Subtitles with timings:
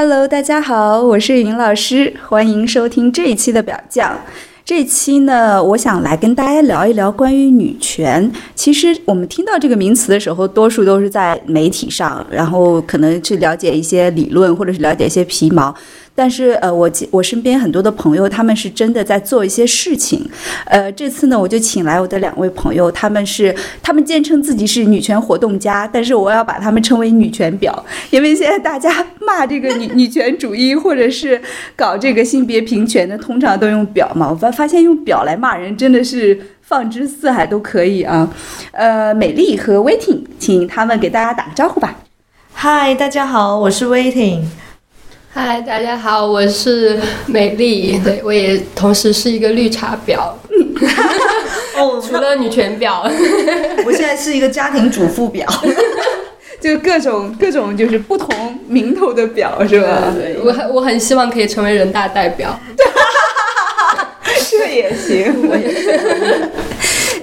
[0.00, 4.16] Hello，大家好，我是云老师，欢迎收听这一期的表匠。
[4.64, 8.30] 这期呢，我想来跟大家聊一聊关于女权。
[8.54, 15.74] 其实我们听到这个名词的时候，多数都是在媒体上，然后可能去了解一些理论，或者是了解一些皮毛。
[16.18, 20.28] 但是，呃，我我身边很多的朋友，他们是真的在做一些事情。
[20.64, 27.72] 呃，这次呢，我就请来我的两位朋友，他们是他们坚称自己是女权活动家，但是我要把他们称为女权婊，
[28.10, 31.40] 因为现在大家骂这个女 女权主义，或者是
[31.76, 34.28] 搞这个性别平权的，通常都用婊嘛。
[34.28, 38.28] 我发发现用婊来骂人，真的是放之四海都可以啊。
[38.72, 41.96] 呃，美丽和 Waiting，请他们给大家打个招呼吧。
[42.52, 44.42] 嗨，大家好，我是 Waiting。
[45.30, 50.16] 嗨，大家好，我是美丽，对我也同时是一个绿茶婊。
[51.76, 53.02] 哦，除了女权婊，
[53.84, 55.44] 我现在是一个家庭主妇婊，
[56.60, 60.12] 就各种各种就是不同名头的婊，是吧？
[60.16, 62.58] 对，我很我很希望可以成为人大代表。
[64.50, 66.50] 这也行，我也是。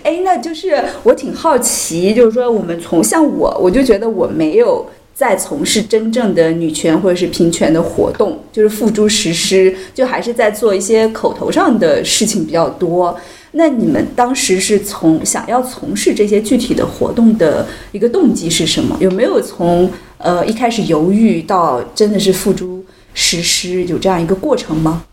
[0.03, 4.85] 哎，那就是我挺好奇，就是说我们从像我，我就觉得我没有。
[5.15, 13.17] 在从事真正的女权或者是平权的活动，就是付诸实施，就还是在做一些口头上的事情比较多。
[13.53, 18.97] 那你们当时是从想要从事这些具体的活动的一个动机是什么？
[18.99, 25.05] 有没有从呃一开始犹豫到真的是付诸实施，有这样一个过程吗？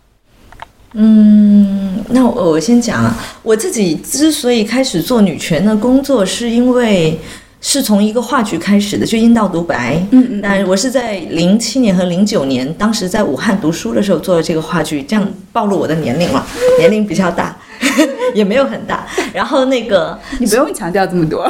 [0.94, 7.16] 嗯，那我先讲啊，我自己之所以开始做女权的工作，是因为。
[7.64, 9.94] 是从一个话剧开始的，就《阴道独白》。
[10.10, 10.40] 嗯嗯。
[10.40, 16.44] 那我是在零七年和零九年，当时在武汉读书的时候做的这个话剧，这样暴露我的年龄了，
[16.78, 17.56] 年龄比较大，
[18.34, 19.06] 也没有很大。
[19.32, 21.48] 然后那个， 你不用强调这么多。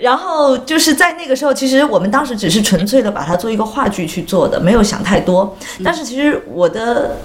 [0.00, 5.56] 然后就是在那个时候，其实我们当时只是纯粹的把它做一个话剧去做的，没有想太多。
[5.84, 7.16] 但是其实我的。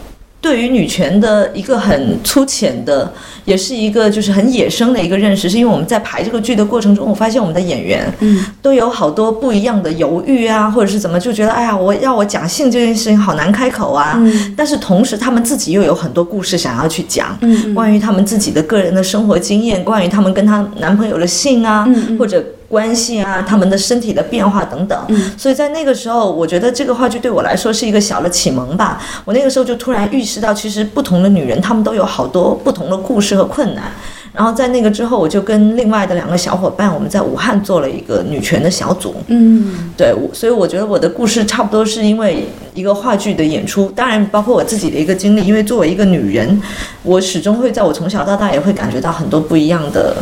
[0.43, 3.09] 对于女权的一个很粗浅的，
[3.45, 21.87] 也是一个就是很野生的一个认识，是因为我们在排这个剧的过程中，我发现我们的演员，嗯，都有好多不一样的犹豫啊，或者是怎么就觉得，哎呀，我要我讲性这件事情好难开口啊，嗯，但是同时他们自己又有很多故事想要去讲，嗯，关于他们自己的个人的生活经验，关于他们跟她男朋友的性啊，
[22.19, 22.43] 或者。
[22.73, 24.99] 关系啊，他们的身体的变化等等，
[25.37, 28.99] 所以在那个时候，我觉得这个话剧对我来说是一个小的启蒙吧。
[29.25, 33.91] 我那个时候就突然意识到，其实不同的女人，她们都有好多不同的故事和困难。
[34.33, 39.13] 然后在那个之后，我就跟另外的两个小伙伴，我们在武汉做了一个女权的小组。
[39.27, 45.45] 嗯，对，所以我觉得我的故事差不多是因为一个话剧的演出，当然包括我自己的一个经历。
[45.45, 46.59] 因为作为一个女人，
[47.03, 50.15] 我始终会在我从小到大也会感觉到很多不一样的。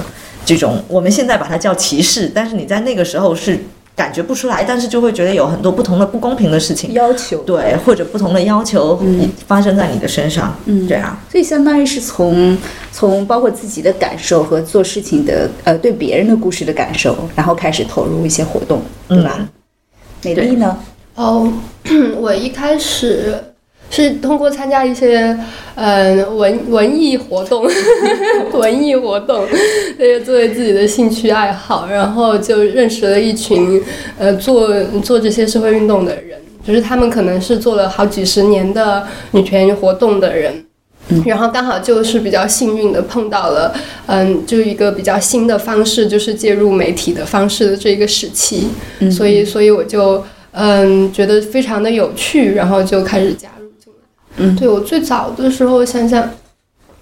[0.45, 3.57] 这种我们现在把它叫歧视，但是你在那个时候是
[3.95, 8.99] 感觉不出来，但是就会觉得有很多不同的不公平的事情要求，对，或者不同的要求
[9.47, 12.57] 发生在你的身上，嗯，对啊，所以相当于是从
[12.91, 19.47] 从包括自己的感受和做事情的呃对别人的故事的感受，然后开始投入一些活动，对吧？
[20.23, 20.77] 美丽呢？
[21.15, 21.51] 哦，
[22.19, 23.35] 我一开始。
[23.91, 25.37] 是通过参加一些，
[25.75, 27.67] 嗯，文文艺活动，
[28.53, 29.45] 文艺活动，
[29.99, 33.83] 那个作为自己的兴趣爱好，然后就认识了一群，
[34.17, 40.65] 呃，做做这些社会运动的人，就是他们可能是做了好几十年的女权活动的人，
[41.25, 43.73] 然后刚好就是比较幸运的碰到了，
[44.05, 48.69] 嗯，就一个比较新的方式，就是介入媒体的方式的这个时期，
[49.11, 50.23] 所以，所以我就，
[50.53, 53.49] 嗯，觉得非常的有趣，然后就开始加。
[54.41, 56.29] 嗯，对我最早的时候想想，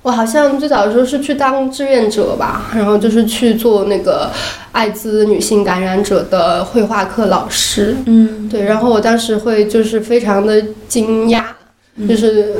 [0.01, 4.29] 我好像最早的时候是去当志愿者吧，然后就是去做那个
[4.71, 7.95] 艾滋女性感染者的绘画课老师。
[8.05, 11.43] 嗯，对，然后我当时会就是非常的惊讶，
[12.07, 12.55] 就是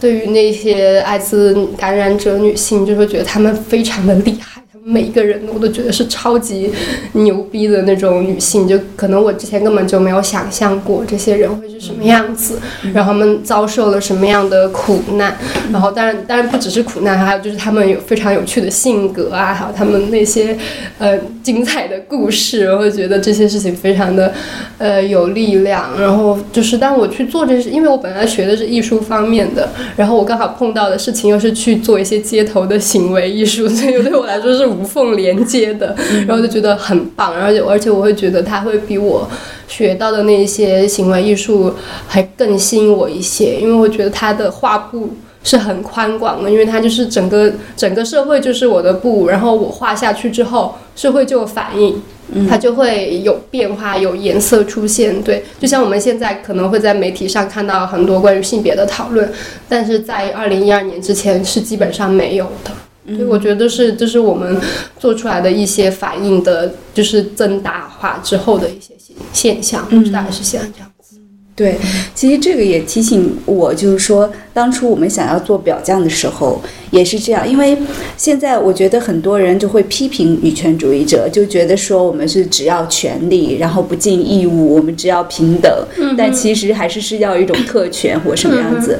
[0.00, 4.61] 对于那些艾滋感染者女性，就会觉得她们非常的厉害。
[4.84, 6.72] 每一个人我都觉得是超级
[7.12, 12.58] 牛逼的那种女性，就可能我之前根本就没有想象过这些人会是什么样子，
[12.92, 15.36] 然后他们遭受了什么样的苦难，
[15.72, 20.58] 然后当然当然不只是苦难，还有就是他们有非常有趣的性格啊，还有他们那些
[20.98, 24.34] 呃精彩的故事，我会觉得这些事情非常的
[24.78, 25.90] 呃有力量。
[26.00, 34.71] 然后就是当我去做这些，因为我本来学的是艺术方面的，然后我刚好碰到的事情又是去做一些街头的行为艺术，所以对我来说是。
[34.72, 35.94] 无缝连接的，
[36.26, 39.28] 然后就觉得很棒，而且而且我会觉得他会比我
[39.68, 41.74] 学到的那些行为艺术
[42.08, 45.10] 还更吸引我一些，因为我觉得他的画布
[45.44, 52.02] 是很宽广的，因为他就是整个整个社会就是我的布，然后我画下去之后，社会就有反应。
[52.48, 55.20] 它就会有变化、有颜色出现。
[55.22, 59.30] 对，就像我们现在可能会在媒体上看到很多关于性别的讨论，
[59.68, 62.70] 但是在二零一二年之前是基本上没有的。
[63.04, 64.60] 所以我觉得是，这是我们
[64.96, 71.16] 做出来的一些反应的，就是增大化之后的一些现现象，大概是现在这样子。
[71.56, 71.76] 对，
[72.14, 76.62] 其实这个也提醒我，就是说，当初我们想要做表匠的时候，
[76.92, 77.46] 也是这样。
[77.46, 77.76] 因为
[78.16, 85.70] 现在我觉得很多人就会批评女权主义者，就觉得说我们是只要权利，然后不尽义务，我们只要平等。
[86.16, 88.98] 但其实还是是要一种特权或什么样子。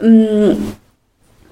[0.00, 0.54] 嗯，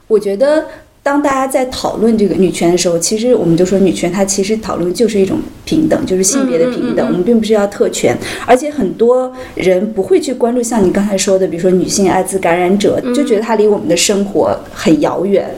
[0.08, 0.66] 我觉得。
[1.06, 7.06] 当大家在讨论这个女权的时候，其实我们就说女权它其实讨论就是一种平等，就是性别的平等。
[7.06, 15.48] 我们并不是要特权，而且很多人不会去关注像你刚才说的，比如说女性艾滋感染者，就觉得它离我们的生活很遥远。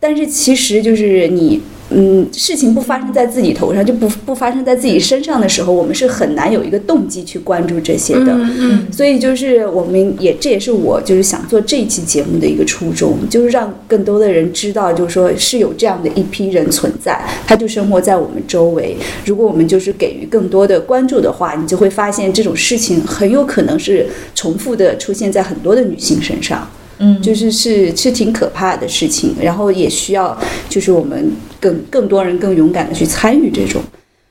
[0.00, 1.60] 但是其实就是你。
[1.90, 8.26] 嗯，事情不发生在自己头上，就不不发生在自己身上的时候，我们是很难有一个动机去关注这些的。
[8.26, 8.92] 嗯嗯。
[8.92, 18.94] 所以就是我们也这也是我就是想做这一期节目的一个初衷，就是让更多的人知道，就是说是有这样的一批人存在，他就生活在我们周围。
[19.24, 26.68] 如果我们就是给予更多的关注的话，你就会发现这种事情很有可能是重复的出现在很多的女性身上。
[26.98, 30.36] 嗯，就是是是挺可怕的事情，然后也需要
[30.68, 31.30] 就是我们
[31.60, 33.80] 更更多人更勇敢的去参与这种，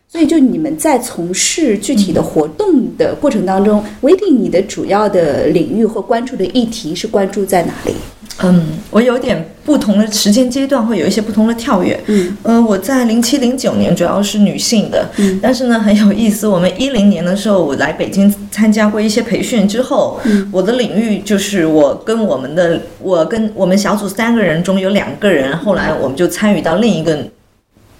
[0.09, 7.93] 所以就你们在从事具体的活动的过程当中，威定你的主要的领域或关注的议题是关注在哪里？
[8.41, 11.99] 嗯，我有点不同的时间阶段会有一些不同的跳跃。
[12.05, 27.17] 嗯，呃，我在零七零九年主要是女性的，嗯，但是呢很有意思，我们一零年的时候我来北京参加过一些培训之后，嗯，我的领域就是我跟我们的我跟我们小组三个人中有两个人，后来我们就参与到另一个。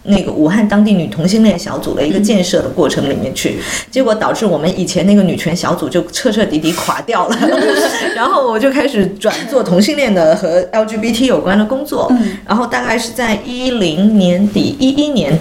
[0.07, 3.59] 那个武汉当地女同性恋小组的一个建设的过程里面去，
[3.91, 7.37] 结果导致我们以前那个女权小组就彻彻底底垮掉了，
[8.15, 12.11] 然后我就开始转做同性恋的和 LGBT 有关的工作，
[12.45, 15.37] 然后大概是在一零年底一一年。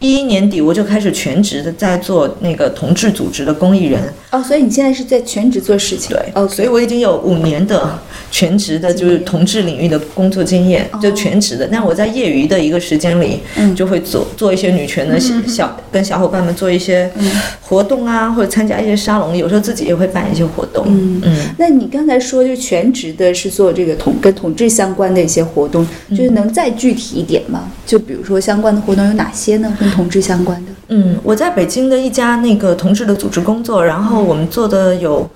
[0.00, 4.00] 一一年底我就开始全职的在做那个同志组织的公益人。
[4.30, 6.16] 哦，所以你现在是在全职做事情。
[6.16, 7.98] 对哦，所以我已经有五年的
[8.30, 11.66] 全职的，就是同志领域的工作经验，就全职的。
[11.68, 13.40] 那我在业余的一个时间里，
[13.76, 17.10] 就会做做一些女权的小跟小伙伴们做一些
[17.60, 20.86] 活动啊，或者参加一些沙龙，有时候自己也会办一些活动。
[20.88, 21.20] 嗯。
[21.24, 27.70] 嗯，那你刚才说就全职的是做这个同跟同志相关的一些活动，就是能再具体一点吗？
[27.84, 29.76] 就比如说相关的活动有哪些呢？
[29.90, 35.28] 同志相关的，嗯，我在北京的一家那个同志的组织工作，然后我们做的有，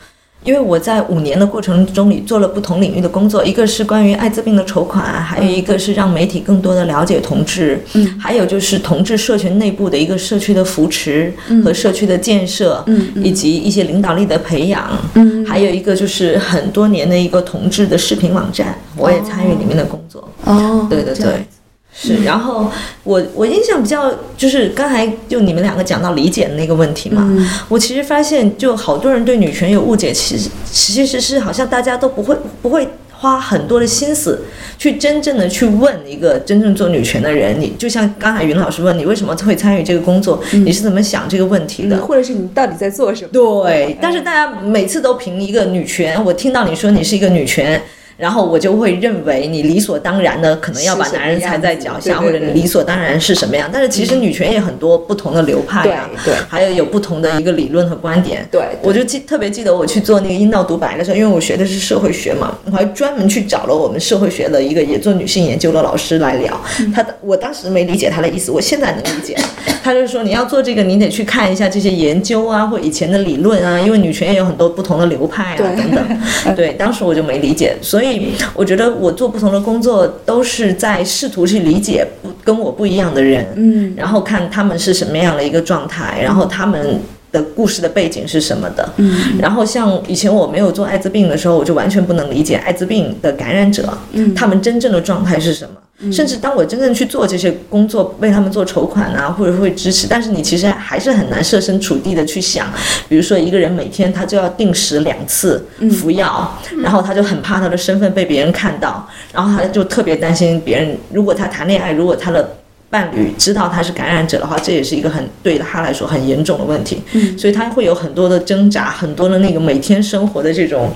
[0.45, 11.33] 因为我在五年的过程中里做了不同领域的工作，一个是关于艾滋病的筹款，还有一个是让媒体更多的了解同志，嗯，还有就是同志社群内部的一个社区的扶持
[11.65, 21.47] 和社区的建设，嗯，以及一些领导力的培养，嗯，还有一个就是很多年的一个同志的视频网站，我也参与里面的工作，哦，对对对。
[21.97, 22.69] 是，然后
[23.05, 27.25] 我我印象比较就是刚才就你们两个讲到理解的那个问题嘛，
[27.69, 34.43] 我其实发现就好多人对女权有误解，其实其实是好像大家都不会不会花很多的心思
[34.77, 43.31] 去真正的去问一个真正做女权的人，你就像刚才云老师问你为什么会参与这个工作，你是怎么想这个问题的，或者是你到底在做什么？
[43.33, 47.81] 对，但是大家每次都凭一个女权，我听到你说你是一个女权。
[48.17, 53.69] 然后我就会认为你理所当然的可能要把男人踩在脚下，或者你理所当然是什么样？
[53.73, 58.47] 但是其实女权也很多不同的流派啊，对，还有有不同的一个理论和观点。
[58.51, 66.61] 对，我就记特别记得我去做那个阴道独白的时候，因为我学的是社会学嘛，我还专门去找了我们社会学的一个也做女性研究的老师来聊。
[66.95, 69.37] 他我当时没理解他的意思，我现在能理解。
[69.85, 76.05] 他就说你要做这个，你得去看一下这些研究啊，或以前的理论啊，因为女权也有很多不同的流派啊等等。
[76.57, 78.95] 对，当时我就没理解，所以我觉得。
[78.95, 87.01] 我做不同的工作，都是在试图去理解不跟我不一样的人，嗯，然后看他们是什么样的一个状态，然后他们
[87.35, 95.75] 的故事的背景是什么的，嗯，然后像以前我没有做艾滋病的时候，我就完全不能理解艾滋病的感染者，嗯，他们真正的状态是什么。
[96.13, 102.67] 甚至当我真正去做这些工作，为他们做筹款啊，或者会支持，但是你其实还是很难设身处地的去想，
[103.09, 112.57] 比如说一个人每天他就要定时两次服药，然后他就很怕他的身份被别人看到，然后他就特别担心别人，如果他谈恋爱，如果他的
[112.95, 117.03] 伴侣知道他是感染者的话，这也是一个很对他来说很严重的问题，
[117.37, 120.93] 所以他会有很多的挣扎，很多的那个每天生活的这种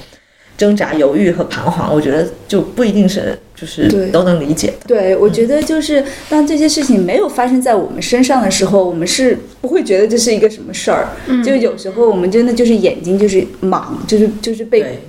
[0.56, 3.36] 挣扎、犹豫和彷徨，我觉得就不一定是。
[3.60, 4.74] 就是对都能理解的。
[4.86, 11.08] 对，我觉得就是当这些事情没有发生在我们身上的时候，我们是不会觉得这是一个什么事儿。
[11.44, 15.00] 就有时候我们真的就是眼睛就是盲，就是就是被，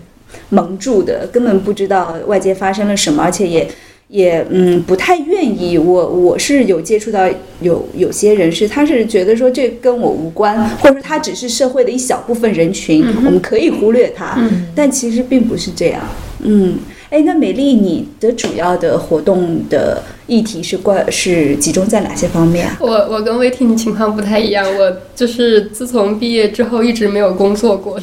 [0.49, 3.69] 蒙住的，根本不知道外界发生了什么，而且也
[4.09, 5.77] 也嗯不太愿意。
[5.77, 7.27] 我我是有接触到
[7.61, 14.37] 有有些人是他是觉得说这跟我无关，或者说他只是社会的一小部分人群，我们可以忽略他，
[14.75, 16.01] 但其实并不是这样。
[16.41, 16.77] 嗯，
[17.09, 22.77] 哎，那美丽，你的主要的活动的议题是关是集中在哪些方面啊？
[22.79, 27.99] 我我跟魏婷情况不太一样，我就是自从毕业之后一直没有工作过，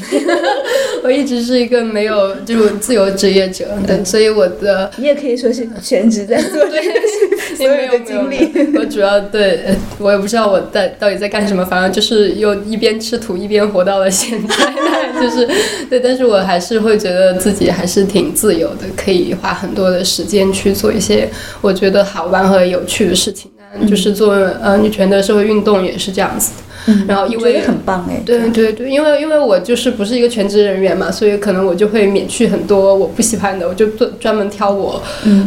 [1.04, 8.50] 我一直是一个没有就是自由职业者，对，所以我的你也可以说是全职在做这件事， 所有的经历。
[8.78, 14.54] 我主要对，呃我也不知道我在到底在干什么，反正就是又一边吃土一边活到了现在，
[15.20, 15.48] 就是
[15.88, 21.28] 对，但是我还是会觉得自己还是挺自由的，可以花很多的时间去做一些
[21.60, 23.50] 我觉得好玩和有趣的事情。
[23.86, 26.62] 就是做呃女权的社会运动也是这样子的，
[27.08, 35.02] 然后因为很棒哎，对对对，因为因为我就是不是一个全职人员嘛，所以可能我就会免去很多我不喜欢的，我就专专门挑我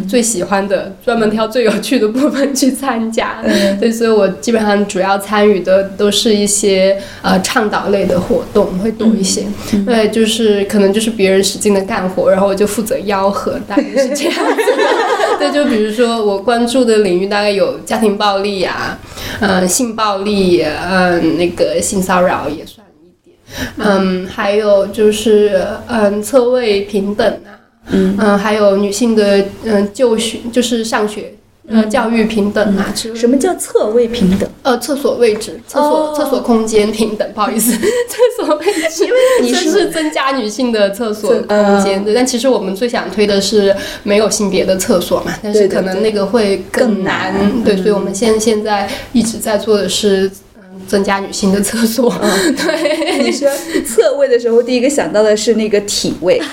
[0.08, 3.38] 最喜欢的，专门挑最有趣的部分去参加。
[3.79, 9.46] 对，所以我基本上主要参与的都是一些呃倡导类的活动会多一些。
[9.86, 15.28] 对，就是可能就是别人使劲的干活，然后我就负责吆喝，大概是这样子的。
[15.39, 19.00] 对，就比如说我关注的领域大概有家庭暴力呀、
[19.39, 23.38] 嗯、性暴力，嗯、那个性骚扰也算一点，
[23.77, 27.58] 嗯，还有就是嗯侧位平等啊，
[27.89, 31.34] 嗯还有女性的嗯就学就是上学。
[31.70, 34.50] 呃，教育平等啊什么叫厕位平等？
[34.64, 37.72] 呃，厕所位置、厕所、哦厕所空间平等，不好意思，
[38.10, 42.14] 厕所位置，因为你是是增加女性的厕所空间，对。
[42.14, 47.78] 但其实我们最想推的是没有性别的厕所嘛，但是可能那个会更难，难嗯对。
[47.78, 53.20] 所以我们现现在一直在做的是，嗯，增加女性的厕所，嗯 对。
[53.24, 53.48] 你说
[53.86, 56.42] 侧位的时候，第一个想到的是那个体位，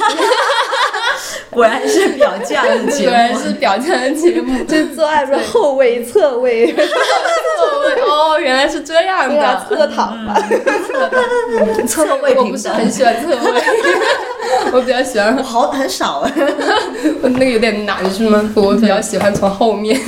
[1.56, 3.34] 果然是表匠的节果然。
[3.34, 9.66] 是表匠的节目， 就是做爱是后位、侧位， 侧位哦，原来是这样的。
[9.68, 10.36] 侧躺吧。
[11.86, 13.62] 侧位我不是很喜欢侧位，
[14.72, 16.32] 我比较喜欢好很少哎，
[17.22, 18.52] 那个有点难是吗？
[18.54, 19.98] 我比较喜欢从后面。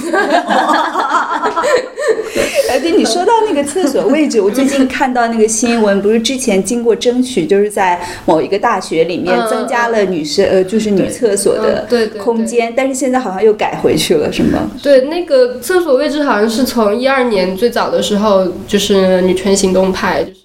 [2.71, 14.69] 而且，你说到那个厕所位置，我最近看到那个新闻，不是之前经过争取，就是在某一个大学里面嗯增加了女生呃，就是女厕所的嗯对对对空间，但是现在好像又改回去了，是吗？
[14.83, 20.39] 对，那个厕所位置好像是从一二年最早的时候，就是女权行动派，就是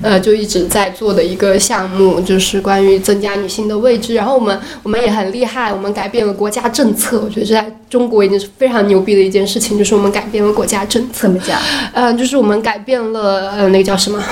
[0.00, 4.14] 呃，就一直在做的一个项目，就是关于增加女性的位置。
[4.14, 11.22] 然后我们我们也很厉害，我们改变了国家政策，我觉得这在中国已经是非常牛逼的一件事情，就是我们改变了国家政策。
[11.22, 11.60] 怎么讲？
[11.92, 14.22] 呃，就是我们改变了呃，那个叫什么？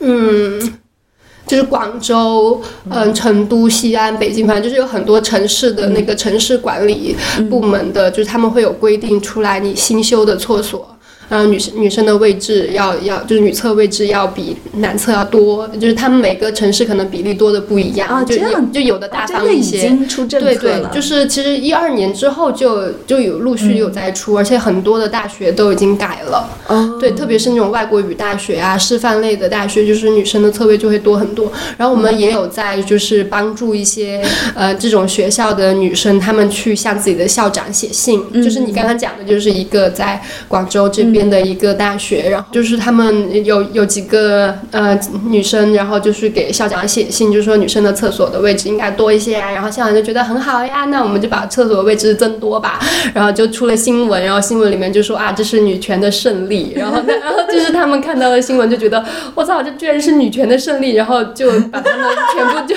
[0.00, 0.60] 嗯，
[1.46, 2.60] 就是广州、
[2.90, 7.16] 嗯、成都、西安、北京，反正就是有很多城市的那个城市管理
[7.48, 10.95] 部门的，就是他们会有规定出来，你新修的厕所。
[11.28, 18.36] 然后女生女生的位置要要就是女厕位置要比男厕要多，就是他们每个城市可能比例多的不一样，就
[18.72, 26.48] 就有的大方一些，经出政策对对，，就是其实一二年之后就就有陆续有在出，而且很多的大学都已经改了。
[26.68, 31.50] 哦，对，特别是那种外国语大学啊、师范类的大学，就是女生的厕位就会多很多。
[31.76, 34.22] 然后我们也有在就是帮助一些
[34.54, 38.22] 呃这种学校的女生，她们去向自己的校长写信。
[38.32, 49.50] 就是你刚刚讲的，就是一个在广州这边的一个大学，然后就是他们有有几个呃女生，然后就是给校长写信，就说女生的厕所的位置应该多一些啊。
[49.50, 52.80] 然后校长就觉得很好呀，那我们就把厕所位置增多吧。
[53.14, 56.72] 然后就出了新闻，然后新闻里面就说啊，这是女权的胜利。
[56.74, 59.04] 然后那然后就是他们看到了新闻，就觉得
[59.34, 62.74] 我操，这居然是女权的胜利，然后就把他们全部就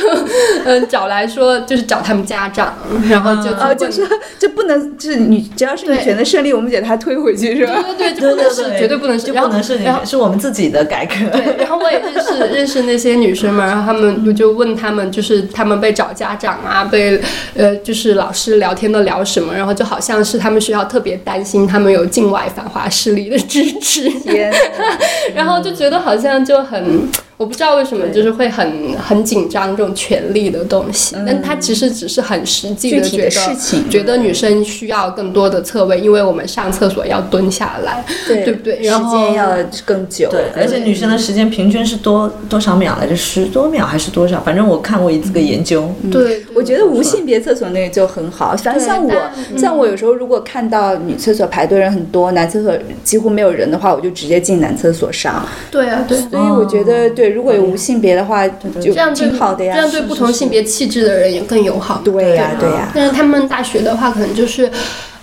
[0.66, 2.74] 嗯、找来说，就是找他们家长，
[3.10, 4.06] 然后就去哦，问就说
[4.38, 7.84] 这不能，就是女只要是女权的胜利，我们给他推回去，是吧？
[7.98, 11.16] 对对对，就不能是绝对不能是，不能是你是我们自己的改革。
[11.32, 17.20] 对，然后我也认识认识那些女生嘛，然后他们我就问他们，就是他们被找家长啊，被
[17.56, 24.54] 呃就是老师聊天都聊什么，然后就好像是他们学校特别担心他们有境外反华势力的支持，天，
[25.36, 27.10] 然后就觉得好像就很，
[27.40, 38.84] 我不知道为什么就是会很很紧张这种权力的东西，但他其实只是很实际的的觉得事情觉得女生需要更多的侧位，因为我们上厕所要蹲下来，对对不对？
[38.84, 39.56] 时然后间要
[39.86, 43.16] 更久，对，而且女生的时间平均是多多少秒来着？
[43.16, 44.42] 十多秒还是多少？
[44.42, 45.90] 反正我看过一次个研究。
[46.12, 49.14] 对，我觉得无性别厕所那个就很好，反正像我，
[49.58, 55.48] 像我有时候如果看到女厕所排队人很多，男厕所几乎没有人的话，我就直接进男厕所上。
[55.72, 56.18] 对啊，对。
[56.18, 59.76] 所以我觉得，对，如果有无性别的话，就这样对挺好的呀。
[59.76, 62.02] 这样对不同性别气质的人也更友好。
[62.04, 62.92] 对呀，对呀。
[62.94, 64.70] 但是他们大学的话，可能就是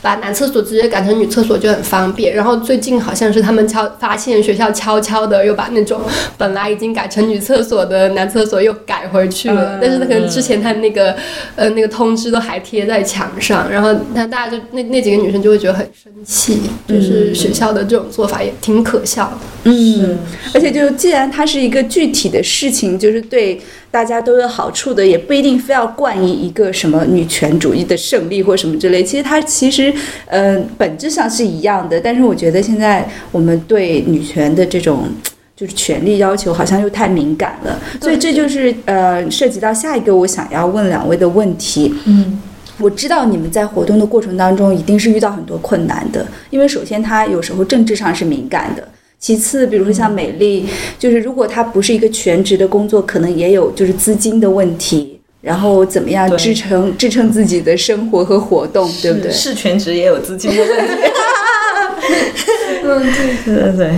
[0.03, 2.35] 把男厕所直接改成女厕所就很方便。
[2.35, 6.01] 然后最近好像是他们悄发现学校悄悄的又把那种
[6.39, 9.77] 本来已经改成女厕所的男厕所又改回去了。
[9.77, 11.15] 嗯但是可能之前他那个
[11.55, 19.37] 呃那个通知都还贴在墙上，然后那大家就那那几个女生就会觉得很生气，就是学校的这种做法也挺可笑的。
[19.65, 20.19] 嗯，
[20.55, 23.61] 而且就既然它是一个具体的事情，就是对
[23.97, 29.03] 大家都有好处的，也不一定非要冠以一个什么女权主义的胜利或什么之类。
[29.03, 29.91] 其实它其实
[30.27, 35.05] 呃本质上是一样的，但是我觉得现在我们对女权的这种。
[35.59, 41.95] 就是权利要求好像又太敏感了，所以这就是呃涉及到下一个我想要问两位的问题。
[42.05, 42.39] 嗯，
[42.77, 48.87] 我知道你们在活动的过程当中一定是遇到很多困难的，因为首先它有时候政治上是敏感的，
[49.19, 50.67] 其次比如说像美丽，
[50.99, 59.31] 就是如果她不是一个全职的工作，可能也有就是资金的问题，然后怎么样支撑支撑自己的生活和活动，对不对？
[59.33, 60.93] 是全职也有资金的问题。
[62.85, 63.03] 嗯，
[63.77, 63.89] 对。
[63.89, 63.91] 对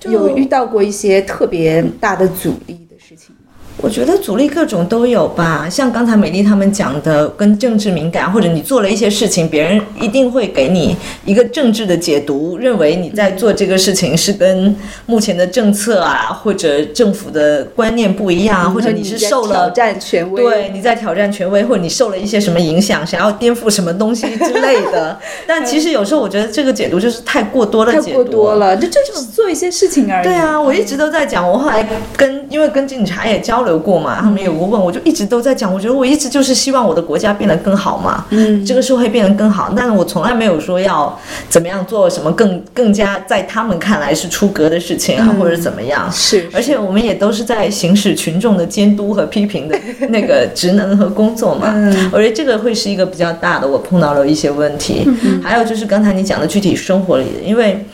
[0.00, 3.37] 对有遇到过一些特别大的阻力的事情吗？
[3.80, 14.74] 我觉得阻力各种都有吧，像刚才美丽他们讲的，跟政治敏感，或者你做了一些事情，别人一定会给你一个政治的解读，认为你在做这个事情是跟
[15.06, 19.70] 目前的政策啊，或者政府的观念不一样，或者你是受了挑了。
[19.70, 25.16] 战权威，对，你在挑战权威，或者你受了一些什么影响，想要颠覆什么东西之类的。
[25.46, 30.24] 但其实有时候我觉得这个解读就是太过多的太解读，过多了，就这就是做一些事情而已。
[30.24, 45.38] 对啊，我一直都在讲，我后来跟因为跟警察也交流过嘛，他们有过问，我就一直都在讲，我觉得我一直就是希望我的国家变得更好嘛，嗯，这个社会变得更好，但是我从来没有说要怎么样做什么更更加在他们看来是出格的事情啊，嗯。
[45.38, 46.10] 或者怎么样。
[46.12, 49.78] 是，而且我们也都是在行使群众的监督和批评的
[50.10, 52.10] 那个职能和工作嘛，嗯。
[52.12, 55.08] 我觉得这个会是一个比较大的，我碰到了一些问题。
[55.42, 57.84] 还有就是刚才你讲的具体生活里的，因为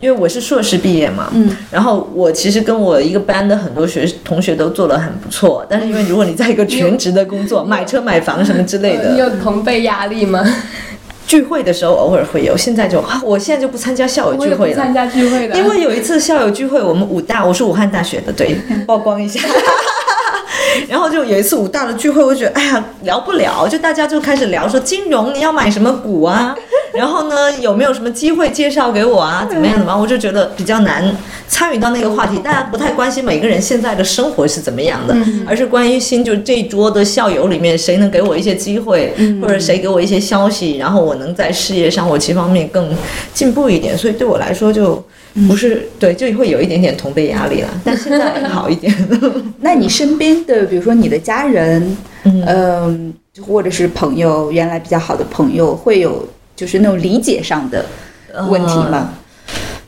[0.00, 10.44] 因为我是硕士毕业嘛，嗯，然后我其实跟我一个班的很多学同学都做得很不错，但是因为如果你在一个全职的工作， 买车买房什么之类的 你，有同辈压力吗？
[11.26, 14.94] 聚会的时候偶尔会有，现在就啊我现在就不参加校友聚会了参。
[14.94, 18.56] 加聚会的，因为有一次校友聚会，我们武大，我是武汉大学的，对，
[18.86, 19.40] 曝光一下。
[20.88, 26.56] 然后就有一次武大的聚会，我觉得哎呀聊不了，就大家就开始聊说金融你要买什么股啊，
[26.94, 31.14] 然后呢有没有什么机会介绍给我啊，怎么样怎么样，我就觉得比较难
[31.46, 42.94] 参与到那个话题，大家不太关心每个人现在的生活是怎么样的，而是关于新就这一桌的校友里面谁能给我一些机会，或者谁给我一些消息，然后我能在事业上我其方面更
[43.32, 45.02] 进步一点，所以对我来说就。
[45.46, 48.92] 不是对，就会有一点点同辈压力了，但现在好一点。
[49.60, 53.14] 那你身边的，比如说你的家人，嗯、
[53.46, 56.26] 或者是朋友，原来比较好的朋友，会有
[56.58, 57.86] 就是那种理解上的
[58.50, 59.14] 问题吗？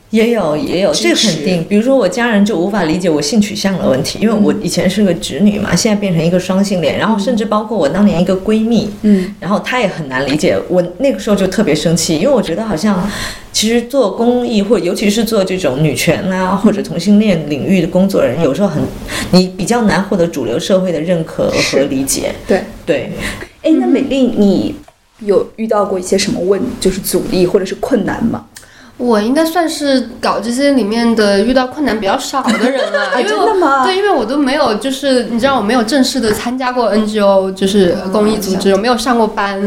[0.09, 1.65] 也有也有，这个肯定。
[1.67, 10.57] 比如说我家人就无法理解我性取向的问题，因为我以前是个直女嘛，现在变成一个双性恋，然后甚至包括我当年一个闺蜜，嗯，然后她也很难理解。
[10.69, 13.09] 我那个时候就特别生气，因为我觉得好像
[13.51, 18.81] 其实做公益或尤其是做这种女权啊或者同性恋领域的工作人，有时候很
[19.31, 22.33] 你比较难获得主流社会的认可和理解。
[22.47, 22.61] 对。
[22.85, 23.11] 对，
[23.61, 24.75] 哎，那美丽，你
[25.21, 28.45] 有遇到过一些什么问，就是阻力或者是困难吗？
[29.01, 39.59] 我应该算是搞这些里面的遇到困难比较少的人了， 因为我对，因为我都没有，就是你知道我没有正式的参加过 NGO，就是公益组织，我没有上过班，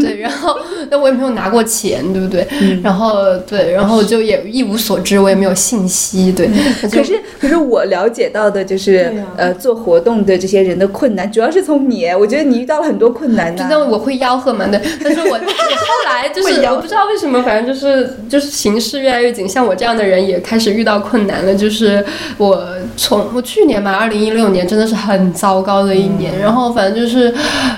[0.00, 0.56] 对，然后
[0.90, 2.46] 那我也没有拿过钱，对不对？
[2.82, 6.50] 然后对，然后就也一无所知，我也没有信息，对。
[6.90, 14.80] 可是，可是我了解到的就是，啊呃，做活动的这些人的困难，主要是从你，我觉得你遇到了很多困难就呢、但我会吆喝嘛，对。
[15.02, 21.54] 但是我 我后来就是我不知道为什么，反正就是就是形势越来越紧，像我这样的人也开始遇到困难了。
[21.54, 22.04] 就是
[22.36, 27.32] 我从我去年吧，二零一六年真的是很糟糕的一年，然后反正就是，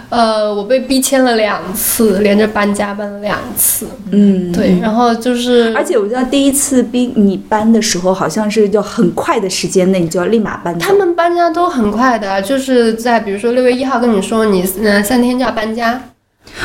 [0.08, 10.78] 呃，我被逼迁了两次，连着搬家搬了两次，嗯，对，然后就是，而且我知道第一次逼你搬的时候，好像是就很快的时间内你就要立马搬。
[10.78, 16.00] 他们搬家都很快的，就是在比如说六月一号跟你说你嗯三天就要搬家，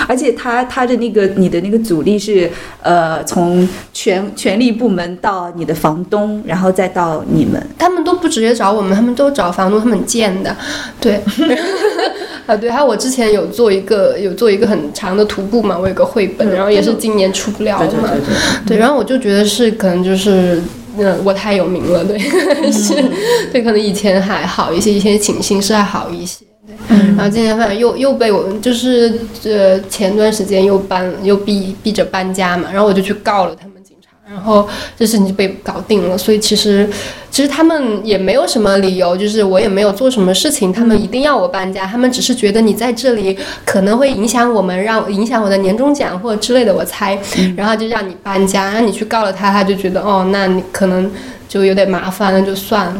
[0.07, 2.49] 而且他他的那个你的那个阻力是
[2.81, 7.61] 呃从权权力部门到你的房东，然后再到你们。
[7.77, 10.55] 他们都不直接找我们，他们都找房东，他们很贱的，
[10.99, 11.19] 对，
[12.45, 20.61] 啊对，还有我之前有做一个有做一个很长的徒步嘛，我有个绘本，然后也是今年出不了对对嘛，对对，对，然后我就觉得是可能就是。
[20.95, 22.19] 嗯，我太有名了，对，
[22.71, 22.93] 是，
[23.51, 26.45] 对，可能以前还好一些，以前请形是还好一些，
[26.87, 34.67] 对，然后今年反正又又被我就是呃前段时间又搬又逼逼着搬家嘛，然后我就去告了他们警察，然后
[34.97, 36.89] 这事情就被搞定了，所以其实
[37.31, 47.17] 其实他们也没有什么理由，就是我也没有做什么事情，他们一定要我搬家，他们只是觉得你在这里可能会影响我们，让影响我的年终奖或者之类的，我猜，
[47.55, 51.09] 然后就让你搬家，然后你去告了他，他就觉得哦，那你可能
[51.53, 52.95] 就有点麻烦，那就算了。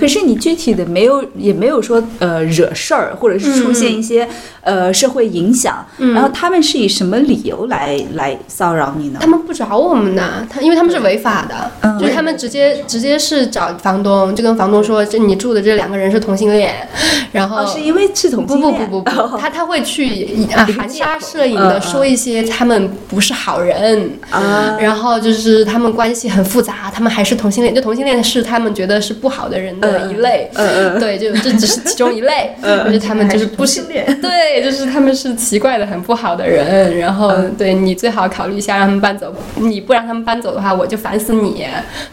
[0.00, 4.28] 可是你具体的没有，也没有说呃惹事儿，或者是出现一些、
[4.62, 5.86] 呃社会影响。
[5.98, 9.28] 然后他们是以什么理由来来骚扰你呢他？
[9.28, 16.74] 们不找我们呢，他因为他们是违法的，嗯就是他们直接直接是找房东，就跟房东说，这你住的这两个人是同性恋，
[17.30, 18.72] 然后、哦，是因为是同不性恋？
[18.90, 31.00] 不不不不，不他他会去啊含沙射影的说一些他们不是好人，啊，然后就是他们关系很复杂，他们还是同性恋，就同性恋是他们觉得是不好的人的一类，嗯嗯。
[31.00, 32.54] 对，就这只是其中一类，
[32.86, 33.82] 就是他们就是不是
[34.22, 37.54] 对，就是他们是奇怪的很不好的人，然后嗯。
[37.58, 41.64] 对你最好考虑一下让他们搬走，你不让他们搬走的话，我就烦死你，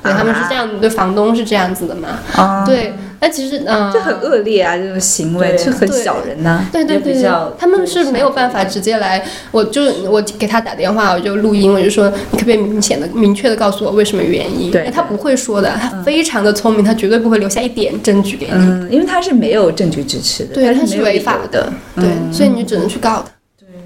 [0.04, 14.72] 对，他们是这样，对房东是这样子的嘛，啊，对，那其实嗯，这很恶劣啊，这种行为就很对小人呐、也对对对比较他们是没有办法直接来，我就我给他打电话，我就录音，我就说你可不可以明显的、明确的告诉我为什么原因？
[14.72, 18.52] 对哎他不会说的，他非常的聪明，他绝对不会留下一点证据给你。
[18.54, 21.72] 嗯，因为他是没有证据支持的，对，他他是违法的。
[21.96, 23.32] 对，所以你只能去告他。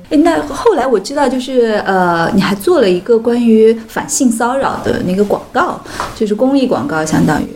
[0.10, 5.82] 诶那后来我知道，就是呃，你还做了一个关于反性骚扰的那个广告，
[6.16, 7.48] 就是公益广告，相当于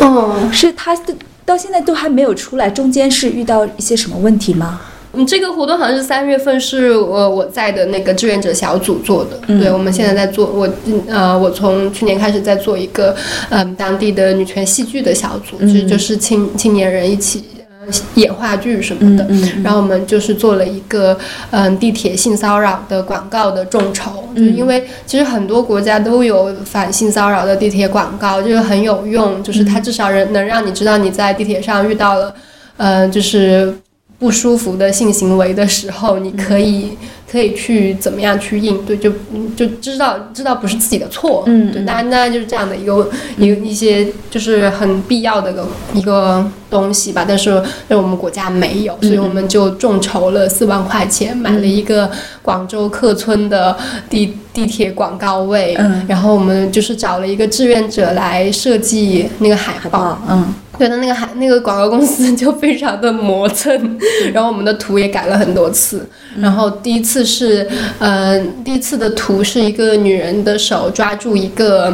[0.00, 4.80] 哦，是他的到现在都还没有出来，中间是遇到一些什么问题吗？
[5.12, 9.38] 嗯，这个活动好像是三月份，是我我在的那个志愿者小组做的。
[9.58, 13.16] 对，我们现在在做，我嗯呃，我从去年开始在做一个
[13.48, 17.42] 嗯当地的女权戏剧的小组，就就是青青年人一起。
[17.86, 19.26] 呃演话剧什么的，
[19.62, 21.16] 然后我们就是做了一个
[21.50, 32.34] 嗯地铁性骚扰的广告的众筹，就是因为其实很多国家都有反性骚扰的地铁广告，就是很有用，就是它至少能能让你知道你在地铁上遇到了，
[32.78, 33.72] 嗯，就是
[34.18, 36.96] 不舒服的性行为的时候，你可以
[37.36, 53.76] 可以去怎么样去应对，就嗯就知道知道不是自己的错，嗯对，大概大概就是这样的一个一个一些就是很必要的一个一个东西吧，但是在我们国家没有，所以我们就众筹了四万块钱，买了一个广州客村的
[54.08, 56.06] 地地铁广告位，嗯。
[56.08, 63.98] 然后我们就是找了一个志愿者来设计那个海报，哦，嗯对的，那个还那个广告公司就非常的磨蹭，
[64.32, 66.06] 然后我们的图也改了很多次。
[66.38, 71.92] 然后第一次是，呃，第一次的图是一个女人的手抓住一个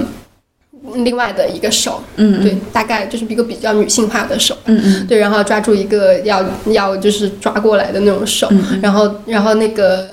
[0.95, 5.07] 另外的一个手，嗯对，大概就是一个比较女性化的手，嗯嗯。
[5.07, 8.81] 对，然后抓住一个要要就是抓过来的那种手，嗯。
[8.83, 10.09] 然后然后那个。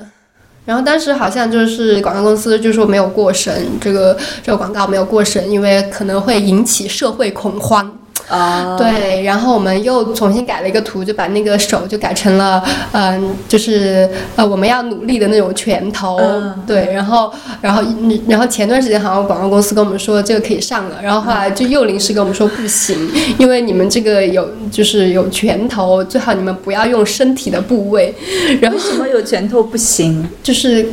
[0.66, 3.52] 然后当时好像就是广告公司就说没有过审，
[3.82, 7.99] 这个这个广告没有过审，因为可能会引起社会恐慌。
[8.30, 16.18] 啊，对，然后我们又重新改了一个图，就把那个手就改成了，嗯、就是呃我们要努力的那种拳头。
[16.18, 22.96] 嗯对，然后然后嗯然后前段时间好像广告公司跟我们说这个可以上了，然后后来就又临时跟我们说不行，
[23.40, 28.14] 因为你们这个有就是有拳头，最好你们不要用身体的部位，
[28.62, 30.28] 然后为什么有拳头不行？
[30.44, 30.86] 就是。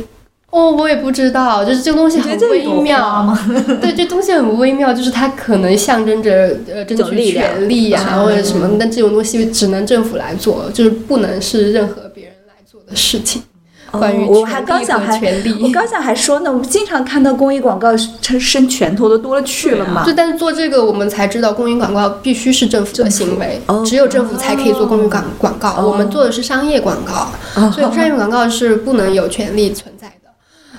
[0.49, 3.37] 哦，我也不知道，就是这个东西很微妙，
[3.81, 13.43] 对，这东西很微妙，就是它可能象征着呃争取权利呀、嗯或者什么，但这种东西只能政府来做，就是不能是任何别人来做的事情。
[13.91, 20.11] 关于哦我还权利和刚想还权利我刚想还说呢，我们经常看到公益广告伸伸拳头的多了去了嘛就。
[20.11, 25.69] 但是做这个，我们才知道公益广告必须是政府的行为，哦只有政府才可以做公益广广告。
[25.77, 30.13] 哦我们做的是商业广告，哦所以商业广告是不能有权利存在的。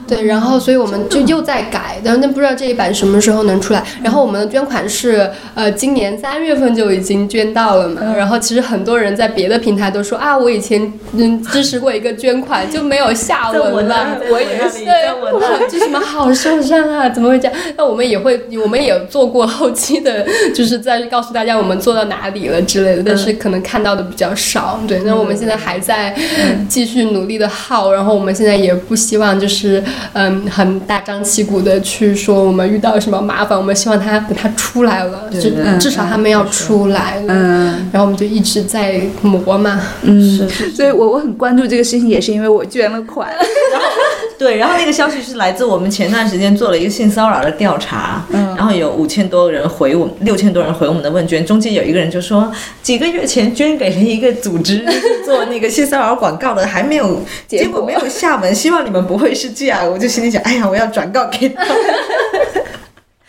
[0.08, 3.84] 对，然后所以我们就又在改，然后那不知道这一版什么时候能出来。
[4.02, 17.08] 然后我们的捐款是呃今年三月份就已经捐到了嘛，然后其实很多人在别的平台都说啊，我以前嗯支持过一个捐款就没有下文了，我也是，对，这什么好受伤啊？
[17.08, 17.56] 怎么会这样？
[17.76, 24.80] 那我们也会，我们也做过后期的，就是在告诉大家我们做到哪里了之类的，但是可能看到的比较少。
[24.86, 26.14] 对，那我们现在还在
[26.68, 37.34] 继续努力的耗，然后我们现在也不希望就是嗯很大张旗鼓的去说我们遇到什么麻烦，我们希望他等他出来了，至至少他们要出来了。
[37.34, 39.80] 嗯，然后我们就一直在磨嘛。
[40.02, 43.28] 嗯，所以我我很关注这个事情，也是因为我捐了款。
[43.72, 43.86] 然后
[44.38, 59.90] 对，然后那个消息是来自我们前段时间做了一个性骚扰的调查，嗯，然后有五千多人回我们，六千多人回我们的问卷，中间有一个人就说几个月前捐给了一个组织，就是做那个性骚扰广告的，还没有结果没有下文，希望你们不会是这样。
[59.90, 61.64] 我就心里想，哎呀，我要转告给他。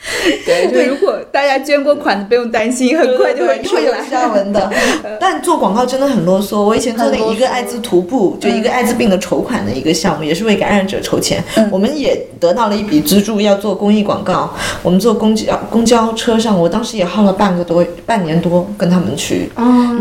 [0.45, 4.71] 对，就如果大家捐过款的，不用担心，很快就会会有下文的。
[5.19, 6.61] 但做广告真的很啰嗦。
[6.61, 11.43] 我以前做的一个艾滋徒步，就一个艾滋病的筹款的一个项目，也是为感染者筹钱。
[11.71, 14.53] 我们也得到了一笔资助，要做公益广告。
[14.81, 19.49] 我们坐公交公交车上，我当时也耗了半个多半年多，跟他们去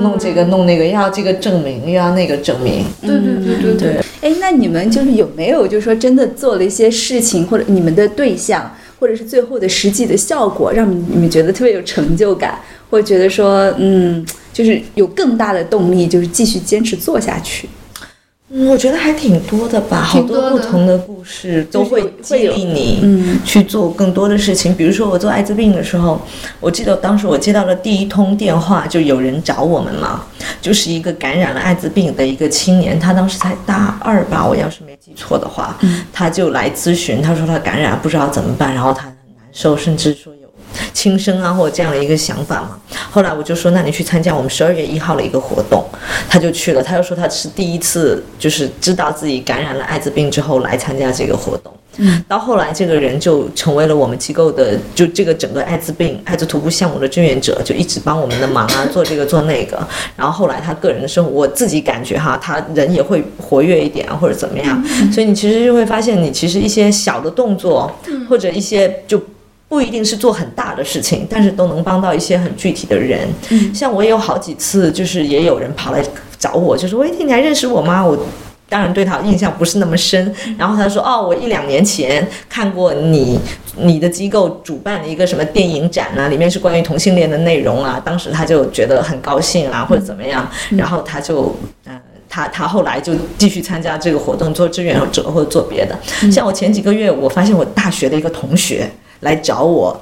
[0.00, 2.84] 弄这个弄那个，要这个证明，又要那个证明。
[3.00, 4.00] 对对对对对。
[4.20, 8.74] 哎，那你们就是有没有，就是说真的做了一些事情，或者你们的对象？
[8.98, 12.58] 或者是最后的实际的效果，让你们觉得特别有成就感，
[12.90, 17.68] 或者觉得说，嗯，就是有更大的动力，就是继续坚持做下去。
[18.50, 24.74] 嗯，我觉得还挺多的吧，好多不同的故事都会激励你去做更多的事情。
[24.74, 26.18] 比如说我做艾滋病的时候，
[26.58, 30.24] 我记得当时我接到了第一通电话，就有人找我们嘛，
[30.62, 35.76] 就是一个感染了艾滋病的一个青年，他当时才大二吧，我要是没记错的话，
[36.10, 40.32] 他就来咨询，他说他感染不知道怎么办，然后他很难受，甚至说。
[40.92, 42.78] 轻生啊，或者这样的一个想法嘛。
[43.10, 45.84] 后来我就说，那你去参加我们十二月一号的一个活动，
[46.28, 46.82] 他就去了。
[46.82, 51.72] 他又说他是第一次，就是知道自己感染了艾滋病之后来参加这个活动。
[52.00, 59.76] 嗯，到后来这个人就成为了我们机构的，就这个整个艾滋病艾滋徒步项目的志愿者，就一直帮我们的忙啊，做这个做那个。
[60.16, 64.80] 然后后来他个人的生活，我自己感觉哈，他人也会活跃一点啊，或者怎么样。
[65.12, 67.90] 所以你其实就会发现，你其实一些小的动作，
[68.28, 69.20] 或者一些就。
[69.68, 73.28] 不一定是做很大的事情，但是都能帮到一些很具体的人。
[73.50, 76.02] 嗯，像我也有好几次，就是也有人跑来
[76.38, 78.18] 找我，就说：“喂，你还认识我吗？”我
[78.70, 80.34] 当然对他印象不是那么深。
[80.56, 83.38] 然后他说：“哦，我一两年前看过你
[83.76, 90.48] 你的机构主办的一个什么电影展啊，里面是关于同性恋的内容啊。”当时他就觉得很高兴啊，或者怎么样。
[90.70, 91.54] 然后他就
[91.84, 95.98] 嗯，他他后来就继续参加这个活动，做志愿者或者做别的。
[96.32, 98.90] 像我前几个月，我发现我大学的一个同学。
[99.20, 99.98] 来找我，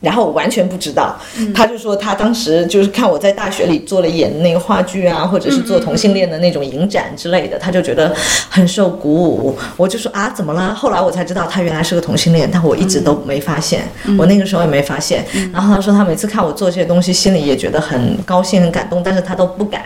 [0.00, 1.16] 然后我完全不知道，
[1.54, 8.14] 他就说他当时就是看我在大学里做了演那个话剧啊，或者是做同性恋的那种影展之类的，他就觉得
[8.50, 9.56] 很受鼓舞。
[9.76, 10.74] 我就说啊，怎么了？
[10.74, 13.88] 后来我才知道他原来是个同性恋，但我一直都没发现，
[14.18, 15.24] 我那个时候也没发现。
[15.52, 19.82] 然后他说他每次看我做这些东西，心里也觉得很高兴、很感动，但是他都不敢。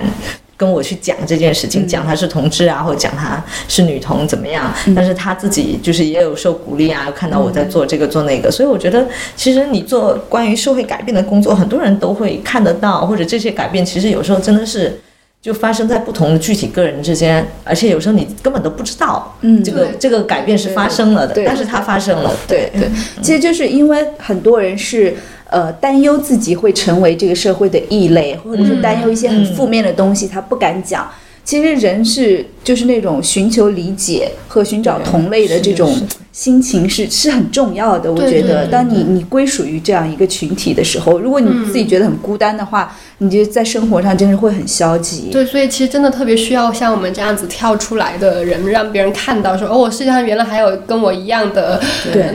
[0.59, 4.71] 跟我去讲这件事情，讲他是同志啊，或者讲他是女同怎么样？
[4.95, 15.01] 但是他自己就是也有受鼓励啊，看到我在做这个做那个，所以我觉得其实你做关于社会改变的工作，很多人都会看得到，或者这些改变其实有时候真的是
[15.41, 22.89] 就发生在不同的具体个人之间，而且有时候你根本都不知道，嗯，这个这个改变是发生了的，但是它发生了，对对，
[23.23, 25.17] 其实就是因为很多人是。
[25.51, 31.11] 呃，担忧自己会成为这个社会的异类，或者是担忧一些很负面的东西，他不敢讲。
[31.49, 35.97] 其实人是就是那种寻求理解和寻找同类的这种。
[36.31, 45.31] 心情是是很重要的，我觉得，当你你归属于这样一个群体的时候，如果你自己觉得很孤单的话，你就在生活上真是会很消极。
[45.33, 51.81] 对，所以其实真的特别需要像我们这样子跳出来的人，让别人看到说，哦，世界上原来还有跟我一样的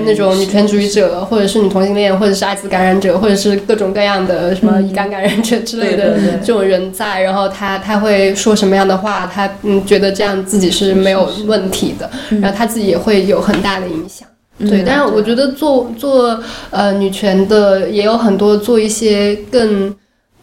[0.06, 12.10] 那种女权主义者，或者是女同性恋，或者是艾滋感染者，或者是各种各样的什么乙肝感染者之类的这种人在，然后他他会说什么样的话，他嗯觉得这样自己是没有问题的，
[12.42, 13.88] 然后他自己也会有很大的。
[13.88, 14.28] 影响。
[14.58, 16.40] 对，但是我觉得做做
[16.70, 19.94] 呃女权的也有很多做一些更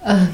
[0.05, 0.29] 嗯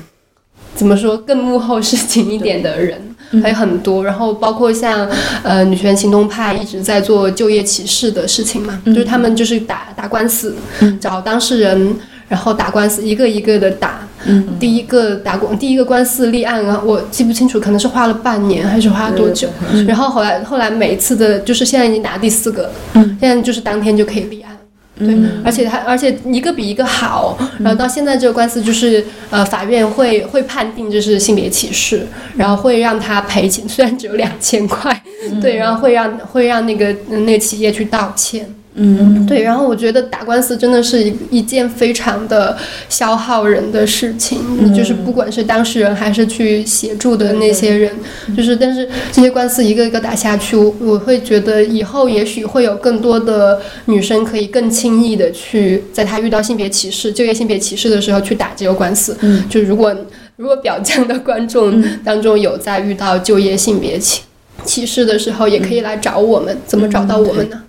[0.74, 3.00] 怎么说更幕后事情一点的人
[3.42, 5.08] 还有很多，然后包括像
[5.42, 10.56] 呃女权行动派一直在做就业歧视的事情嘛，就是他们就是打打官司，
[11.00, 11.96] 找当事人，
[12.28, 14.00] 然后打官司一个一个的打。
[14.28, 19.48] 嗯，第一个打官第一个官司立案啊，我记不清楚，可能是花了半年还是花了多久。
[19.86, 24.56] 然后后来后来每一次的，就是现在已经打第四个，嗯，现在就是当天就可以立案。
[24.98, 35.02] 对，而且他而且一个比一个好，然后到现在这个官司就是呃，法院会会判定就是性别歧视，然后会让他赔钱，虽然只有两千块，
[35.40, 38.48] 对，然后会让会让那个那个企业去道歉。
[38.76, 42.56] 嗯，对，然后我觉得打官司真的是一一件非常的
[42.88, 44.38] 消耗人的事情，
[44.74, 47.90] 就是不管是当事人还是去协助的那些人，
[48.36, 59.16] 就是但是这些官司一个一个打下去，我会觉得以后也许会有更多的女生可以更轻易的去在她遇到性别歧视、就业性别歧视的时候去打这个官司。
[59.22, 59.94] 嗯，就如果
[60.36, 64.20] 如果表匠的观众当中有在遇到就业性别歧
[64.64, 67.62] 歧视的时候，也可以来找我们，怎么找到我们呢？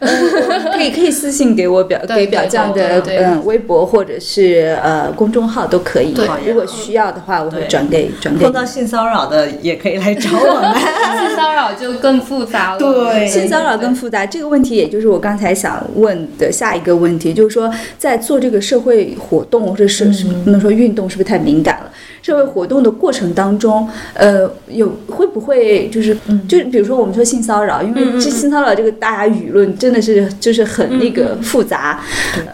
[0.00, 6.14] 可以可以私信给我表给表酱的嗯微博或者是呃公众号都可以。
[6.46, 8.44] 如果需要的话，我会转给转给。
[8.44, 10.74] 碰到性骚扰的也可以来找我们。
[11.26, 12.78] 性骚扰就更复杂了。
[12.78, 14.26] 对，性骚扰更复杂。
[14.26, 20.04] 这个问题也就是我刚才想问的下一个问题，就是说在做这个社会活动或者是
[20.44, 21.90] 不能说运动，是不是太敏感了？
[22.22, 26.16] 社会活动的过程当中，呃，有会不会就是，
[26.48, 32.00] 就比如说我们说性骚扰，因为这性骚扰这个大家舆论真的是就是很那个复杂，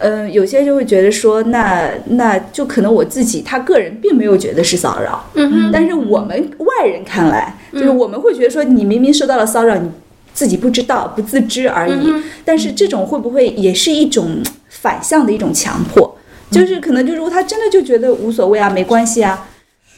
[0.00, 9.88] 嗯，有些就会觉得说，那那就可能我自己他个人并没有觉得是骚扰，嗯但是我们外人看来，就是我们会觉得说，你明明受到了骚扰，你
[10.34, 12.12] 自己不知道不自知而已，
[12.44, 16.18] 但是这种会不会也是一种反向的一种强迫？
[16.50, 19.46] 就是可能就如果他真的就觉得无所谓啊，没关系啊。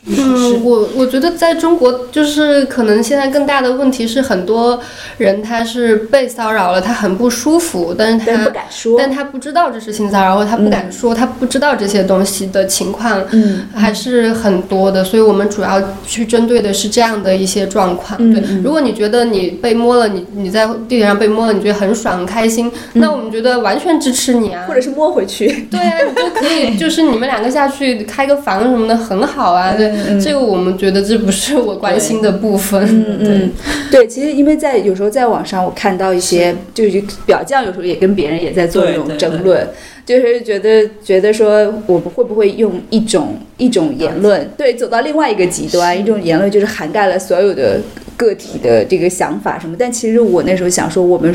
[0.05, 4.81] 嗯，我我觉得在中国就是可能现在更大的问题是很多
[5.19, 18.19] 人他是被骚扰了，他很不舒服，但是他不敢说，但他不知道这是性骚扰，或他不敢说，他不知道这些东西的情况，嗯，还是很多的，所以我们主要去针对的是这样的一些状况。
[18.33, 29.92] 对，如果你觉得你被摸了，你你在地铁上被摸了，你觉得很爽很开心，那我们觉得完全支持你啊，或者是摸回去，对啊，你就可以，就是你们两个下去开个房什么的很好啊， 对。
[30.21, 32.83] 这个我们觉得这不是我关心的部分。
[32.85, 33.51] 嗯嗯，
[33.91, 39.67] 对，其实因为在有时候在网上我看到一些，就是表匠有时候也跟别人也在做这种争论，
[40.05, 47.81] 就是觉得觉得说我们会不会用一种一种言论，对，走到另外一个极端，一种言论就是涵盖了所有的
[48.17, 49.77] 个体的这个想法什么。
[49.79, 51.33] 但其实我那时候想说，我们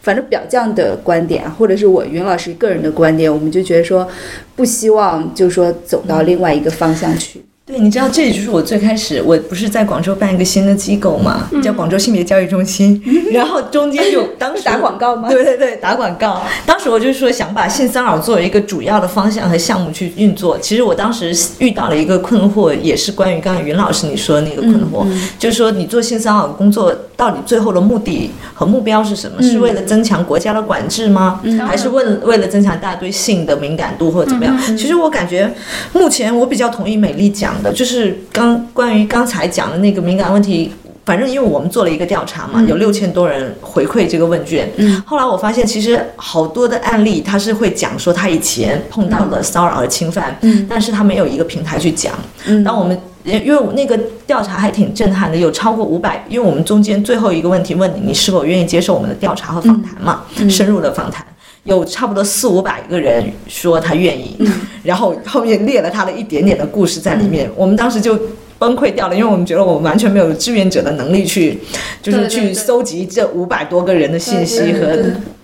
[0.00, 4.08] 反正表匠的观点，或者是我云老师个人的观点，我们就觉得说
[4.54, 7.42] 不希望就是说走到另外一个方向去。
[7.68, 12.98] 对，你知道，这也就是我最开始，我不是在广州办一个新的机构嘛，叫广州性别教育中心，
[13.30, 15.28] 然后中间就 当时打广告吗？
[15.28, 16.40] 对对对，打广告。
[16.64, 20.58] 当时我就说想把性骚扰作为一个主要的方向和项目去运作。
[20.58, 25.06] 其实我当时遇到了一个困惑，也是关于刚刚云老师你说的那个困惑，
[25.38, 29.42] 就是说你做性骚扰工作到底最后的目的和目标是什么？
[29.42, 31.42] 是为了增强国家的管制吗？
[31.66, 34.56] 还是为为了增强大家对性的敏感度或者怎么样？
[34.74, 35.52] 其实我感觉
[35.92, 37.57] 目前我比较同意美丽讲。
[37.74, 40.72] 就是刚关于刚才讲的那个敏感问题，
[41.04, 44.70] 反正因为我们做了一个调查嘛，有六千多人回馈这个问卷。
[44.76, 52.12] 嗯，后来我发现其实好多的案例，他是会讲说他以前碰到了骚扰和侵犯，嗯，但是他没有一个平台去讲。
[52.46, 60.22] 嗯，当我们因为那个调查还挺震撼的，有超过五百，因为我们中间最后一个问题问你，你是否愿意接受我们的调查和访谈嘛？
[60.48, 61.24] 深入的访谈。
[61.68, 64.36] 有差不多四五百个人说他愿意，
[64.82, 68.18] 然后后面列了他的一点点的故事在里面，我们当时就
[68.58, 71.60] 崩溃掉了，因为我们觉得我们完全没有志愿者的能力去，
[72.02, 74.96] 就是去搜集这五百多个人的信息和，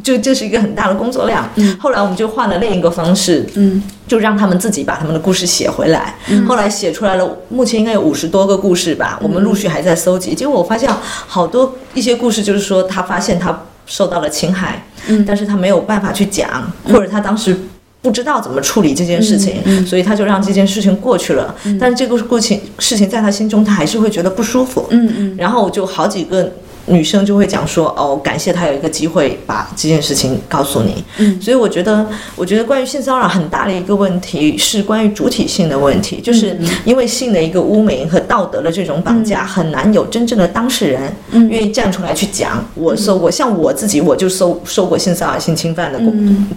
[0.02, 1.48] 就这是一个很大的工作量。
[1.78, 6.16] 后来我们就换了另一个方式，嗯，就让他们自己把他们的故事写回来。
[6.48, 10.34] 后来写出来了，目前应该有五十多个故事吧，我们陆续还在搜集。
[10.34, 10.90] 结果我发现
[11.26, 13.56] 好多一些故事，就是说他发现他
[13.87, 14.85] 受到了侵害。
[15.09, 17.57] 嗯，但是他没有办法去讲，或者他当时
[18.01, 21.55] 不知道怎么处理这件事情，所以他就让这件事情过去了。
[21.81, 24.87] 但是这个过情事情在他心中，他还是会觉得不舒服。
[24.90, 26.53] 嗯嗯，然后就好几个。
[26.87, 31.03] 女生就会讲说哦，感谢他有一个机会把这件事情告诉你。
[31.18, 41.11] 嗯，所以我觉得，我觉得关于性骚扰很大的一个问题是关于主体性的问题，就是因为性的一个污名和道德的这种绑架，很难有真正的当事人
[41.49, 42.62] 愿意站出来去讲。
[42.75, 45.99] 我受过，像我自己，我就受受过性骚扰、性侵犯的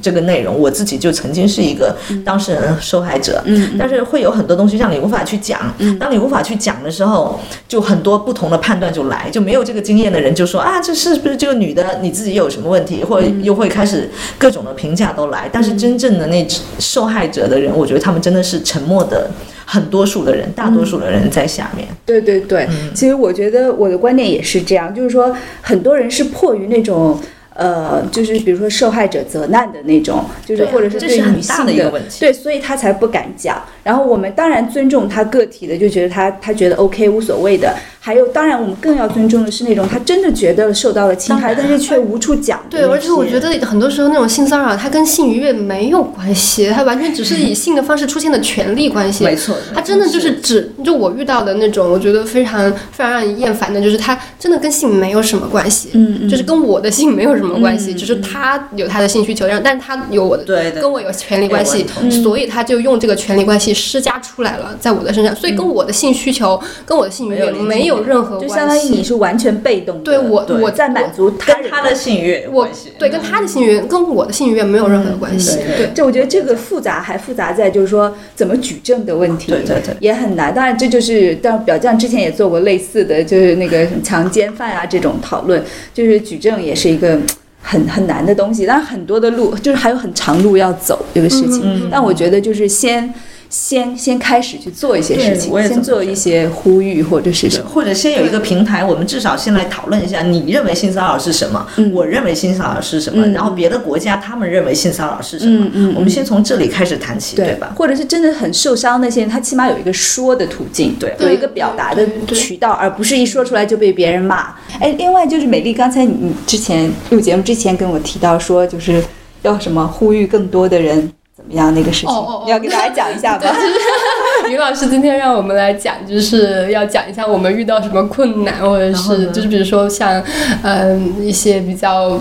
[0.01, 3.41] 这个内容，我自己就曾经是一个当事人、受害者。
[3.45, 5.73] 嗯，但是会有很多东西让你无法去讲。
[5.97, 10.16] 当你无法去讲的时候，就很多不同的判断就来，就没有这个经验的。
[10.17, 15.49] 的人就说啊，这是不是这个女的你自己有什么问题，或者又会开始各种的评价都来。
[15.51, 16.47] 但是真正的那
[16.79, 19.29] 受害者的人，我觉得他们真的是沉默的，
[19.65, 21.87] 很多数的人，大多数的人在下面。
[22.05, 27.19] 对对对，其实我觉得我的观点也是这样，就是说很多人是迫于那种。
[27.59, 33.59] 呃，就是比如说受害者责难的那种，就是或者是对女性的，对，所以他才不敢讲。
[33.83, 37.75] 然后我们当然尊重他个体的，就觉得他他觉得 OK 无所谓的。
[38.07, 42.63] 还有，当然我们更要尊重的是那种他真的觉得受到了侵害，但是却无处讲。
[42.69, 49.25] 对，而且我觉得很多时候那种性骚扰，它跟性愉悦没有关系， 它完全只是以性的方式出现的权利关系。
[49.25, 61.85] 没错，它真的就是指就我遇到的那种，我觉得非常非常让人厌烦的，就是他真的跟性没有什么关系，嗯，就是跟我的性没有什么关系，就是他有他的性需求，但但是他有我的，对，跟我有权利关系，
[62.23, 68.89] 所以他就用这个权利关系施加出来了，在我的身上，所以跟我的性需求跟我的性愉悦没有任何关系。
[68.89, 72.67] 你是完全被动的，对我我在满足他他的性欲，我
[72.97, 75.57] 对跟他的性欲跟我的性欲没有任何的关系。
[75.57, 80.53] 对，这我觉得这个复杂还复杂在就是说怎么举证的问题，对对对，也很难。
[80.53, 87.17] 当然这就是，但表匠之前也做过类似的就是那个强奸犯啊这种讨论，就是举证也是一个
[87.61, 88.65] 很很难的东西。
[88.65, 91.89] 但是很多的路就是还有很长路要走这个事情。
[91.91, 93.13] 但我觉得就是先。
[93.49, 101.65] 先先开始去做一些事情，先做一些呼吁或者是什么，或者先有一个平台，我们至少先来讨论一下，你认为性骚扰是什么？
[101.93, 103.25] 我认为性骚扰是什么？
[103.27, 105.93] 然后别的国家他们认为性骚扰是什么？
[105.95, 107.73] 我们先从这里开始谈起，对吧？
[107.75, 114.55] 或者是真的很受伤那些人，他起码有一个说的途径，对，有一个表达的渠道，而不是一说出来就被别人骂。
[114.79, 119.03] 哎，另外就是美丽，刚才你之前录节目之前跟我提到说，就是
[119.43, 121.11] 要什么呼吁更多的人。
[121.55, 121.73] 样？
[121.73, 123.55] 那个事情，你要给大家讲一下吧。
[124.49, 130.23] 于老师今天让我们来讲，就是要讲一下我们遇到什么困难，或者是就是比如说像
[130.63, 132.19] 嗯一些比较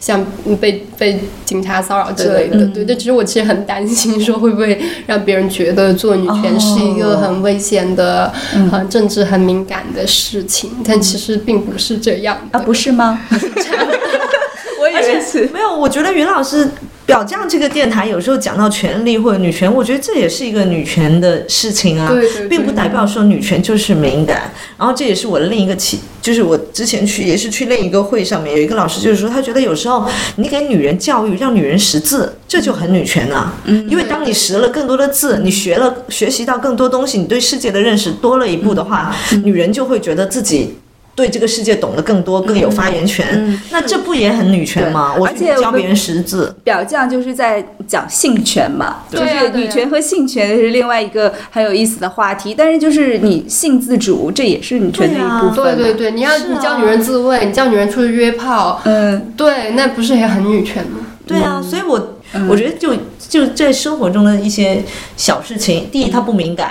[0.00, 0.24] 像
[0.60, 2.66] 被被警察骚扰之类的。
[2.68, 8.32] 对，但其实我其实很担心，说会不会让别人觉得做女权是一个很危险的、
[8.70, 13.20] 很政治很敏感的事情，但其实并不是这样啊，不是吗？
[14.80, 15.46] 我以为是。
[15.52, 16.68] 没有，我觉得云老师。
[17.08, 22.12] 表匠这个电台有时候讲到权利或者女权，我觉得这也是一个女权的事情啊，
[22.50, 24.52] 并不代表说女权就是敏感。
[24.76, 30.06] 然后这也是我的另一个起，就是我之前去也是去另一个会上面有一个老师就是说，他觉得有时候
[30.36, 33.54] 你给女人教育，让女人识字，这就很女权啊。
[33.64, 40.74] 嗯，因为当你识了更多的字，你学了学习到更多东西，你对世界的认识多了一步的话，女人就会觉得自己。
[41.18, 45.16] 对这个世界懂得更多，更有发言权，那这不也很女权吗？
[45.20, 52.54] 而且教别人识字，表匠就是在讲性权嘛，就是女权和性权是另外一个很有意思的话题。
[52.56, 55.74] 但是就是你性自主，这也是女权的一部分。
[55.76, 61.00] 对对对，你要你教女人自慰，你教女人出去约炮，嗯，对，那不是也很女权吗？
[61.26, 62.14] 对啊，所以我
[62.48, 62.94] 我觉得就
[63.28, 64.84] 就在生活中的一些
[65.16, 66.70] 小事情，第一，它不敏感。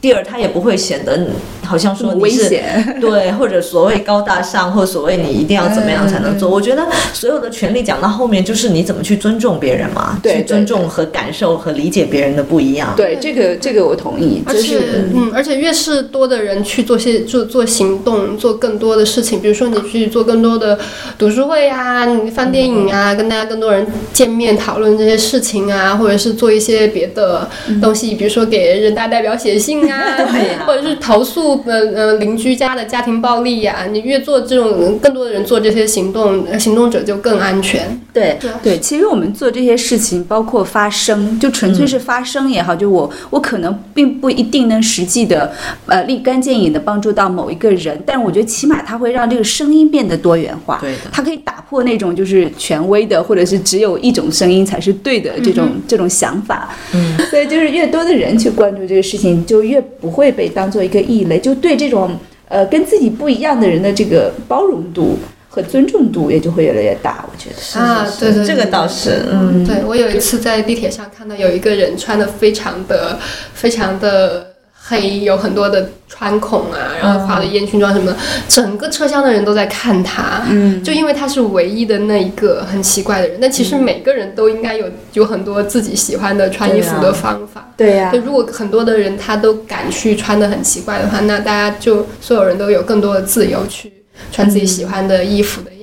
[0.00, 1.26] 第二，他也不会显得
[1.64, 6.48] 好像说危险， 对，或者所谓高大上，或所谓你一定要怎么样才能做。
[6.48, 12.94] 我觉得所有的权利讲到后面，就是你怎么去尊重别人嘛，去尊重和感受和理解别人的不一样。
[12.96, 14.42] 对，这个这个我同意。
[14.46, 14.78] 而且，
[15.14, 20.78] 嗯，而且越是多的人去做些做做行动，做更多的事情，比如说你去做更多的
[21.18, 27.48] 读书会啊，你放电影啊，跟大家更多人见面讨论这些事情啊，或者是做一些别的
[27.80, 30.16] 东西，比如说给人大代表写信啊。
[30.16, 38.00] 对，或者是投诉呃呃邻居家的家庭暴力呀，你越做这种更多的人做这些行动，行动者就更安全。
[38.12, 45.52] 对对，其实我们做这些事情，包括发声，就纯粹是发声也好，就我我可能并不一定能实际的
[45.86, 50.78] 呃立竿见影的帮助到某一个人，但是我觉得起码它会让这个声音变得多元化。
[50.80, 56.70] 对的，它可以打破那种就是权威的，或者是只有一种声音才是对的这种这种想法。
[56.94, 59.75] 嗯，所以就是越多的人去关注这个事情，就越。
[59.80, 62.16] 不会被当做一个异类，就对这种
[62.48, 65.18] 呃跟自己不一样的人的这个包容度
[65.48, 67.24] 和尊重度也就会越来越大。
[67.30, 73.18] 我觉得啊，对对，这个倒是，嗯，对我有一次在地铁上看到有一个人穿的非常的
[73.54, 74.55] 非常的。
[74.88, 78.14] 黑有很多的穿孔啊，然后画的烟熏妆什么，
[78.48, 83.38] 整个车厢的人都在看他，嗯，就因为他是唯一的那一个很奇怪的人。
[83.40, 88.12] 但其实每个人都应该有有很多自己喜欢的穿衣服的方法，对呀。
[88.12, 93.92] 就如果很多的人他都敢去穿的很奇怪的话，那大家就所有人都有更多的自由去
[94.30, 95.75] 穿自己喜欢的衣服的样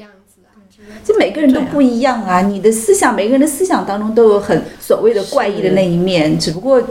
[1.04, 1.12] 子。
[1.12, 2.42] 就每个人都不一样啊。
[2.42, 6.82] 你的思想，每个人的思想当中都有很所谓的怪异的那一面，只不过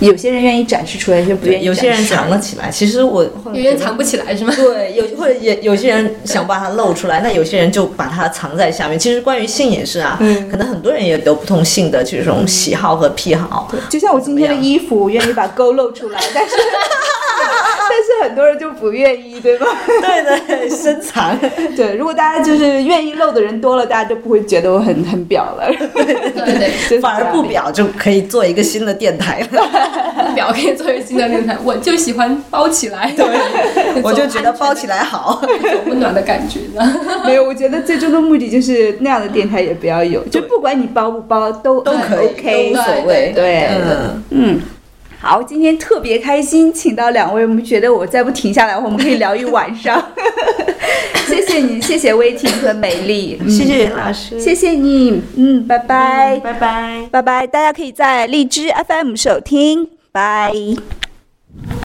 [0.00, 1.64] 有些人愿意展示出来，有些不愿意。
[1.64, 4.52] 有些人藏了起来，其实我有些人藏不起来是吗？
[4.54, 8.98] 对，有或者也有些人想把它露出来， 那有些人就把它藏在下面。
[8.98, 13.72] 其实关于性也是啊，嗯，可能很多人也有不同性的这种喜好和癖好。
[13.88, 16.54] 就像我今天的衣服，我愿意把沟露出来，但是。
[17.92, 19.66] 但是很多人就不愿意，对吧？
[19.86, 21.38] 对的，深藏。
[21.76, 25.70] 对，如果大家就是愿意露的人多了，大家就不会觉得我很很表了。
[25.92, 30.32] 对对对，反而不表就可以做一个新的电台了。
[30.34, 33.12] 表可以做一个新的电台，我就喜欢包起来。
[33.14, 33.26] 对，
[34.02, 35.42] 我就觉得包起来好，
[35.86, 37.00] 温暖的感觉呢。
[37.26, 43.32] 没有，我觉得最终的目的就是那样的电台也不要有，就不管你包不包都都可以，OK，无所谓。
[43.34, 44.60] 对，嗯嗯。
[45.22, 50.04] 好，今天特别开心，请到两位，我们觉得我再不停下来，我们可以聊一晚上。
[51.28, 60.52] 谢谢你，谢谢威婷和美丽，谢谢老师，谢谢你，嗯，拜拜，拜拜，拜拜，大家可以在荔枝 FM 收听，拜。